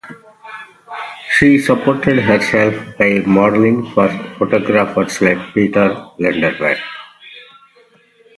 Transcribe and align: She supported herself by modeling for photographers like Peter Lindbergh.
She 1.29 1.59
supported 1.59 2.21
herself 2.23 2.73
by 2.97 3.19
modeling 3.19 3.85
for 3.91 4.09
photographers 4.39 5.21
like 5.21 5.53
Peter 5.53 5.93
Lindbergh. 6.17 6.79